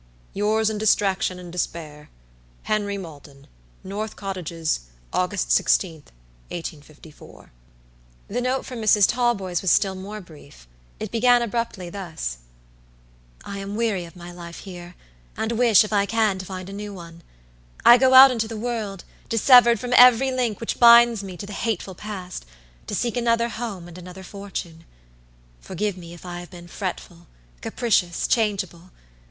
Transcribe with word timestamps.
"Yours 0.33 0.67
in 0.71 0.79
distraction 0.79 1.37
and 1.37 1.51
despair, 1.51 2.09
"HENRY 2.63 2.97
MALDON. 2.97 3.45
"NORTH 3.83 4.15
COTTAGES, 4.15 4.79
August 5.13 5.49
16th, 5.49 6.07
1854." 6.49 7.51
The 8.27 8.41
note 8.41 8.65
from 8.65 8.81
Mrs. 8.81 9.07
Talboys 9.07 9.61
was 9.61 9.69
still 9.69 9.93
more 9.93 10.19
brief. 10.19 10.67
It 10.99 11.11
began 11.11 11.43
abruptly 11.43 11.91
thus: 11.91 12.37
"I 13.45 13.59
am 13.59 13.75
weary 13.75 14.03
of 14.05 14.15
my 14.15 14.31
life 14.31 14.61
here, 14.61 14.95
and 15.37 15.51
wish, 15.51 15.83
if 15.83 15.93
I 15.93 16.07
can, 16.07 16.39
to 16.39 16.47
find 16.47 16.67
a 16.67 16.73
new 16.73 16.95
one. 16.95 17.21
I 17.85 17.99
go 17.99 18.15
out 18.15 18.31
into 18.31 18.47
the 18.47 18.57
world, 18.57 19.03
dissevered 19.29 19.79
from 19.79 19.93
every 19.95 20.31
link 20.31 20.59
which 20.59 20.79
binds 20.79 21.23
me 21.23 21.37
to 21.37 21.45
the 21.45 21.53
hateful 21.53 21.93
past, 21.93 22.47
to 22.87 22.95
seek 22.95 23.15
another 23.17 23.49
home 23.49 23.87
and 23.87 23.99
another 23.99 24.23
fortune. 24.23 24.83
Forgive 25.59 25.95
me 25.95 26.11
if 26.15 26.25
I 26.25 26.39
have 26.39 26.49
been 26.49 26.67
fretful, 26.67 27.27
capricious, 27.61 28.27
changeable. 28.27 28.89